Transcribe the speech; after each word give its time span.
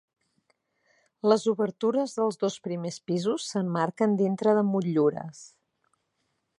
Les 1.31 1.43
obertures 1.51 2.15
dels 2.21 2.41
dos 2.45 2.57
primers 2.69 2.99
pisos 3.11 3.47
s'emmarquen 3.51 4.19
dintre 4.23 4.57
de 4.61 4.67
motllures. 4.73 5.45